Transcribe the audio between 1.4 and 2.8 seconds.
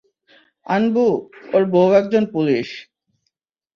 ওর বউ একজন পুলিশ?